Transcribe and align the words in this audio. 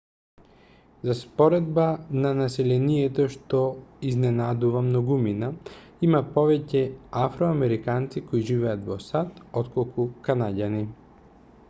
за 1.07 1.15
споредба 1.17 1.83
на 2.23 2.31
населението 2.37 3.25
што 3.33 3.59
изненадува 4.11 4.81
многумина 4.89 5.49
има 6.09 6.21
повеќе 6.37 6.81
афроамериканци 7.25 8.25
кои 8.31 8.45
живеат 8.49 8.87
во 8.89 8.99
сад 9.11 9.45
отколку 9.63 10.11
канаѓани 10.29 10.83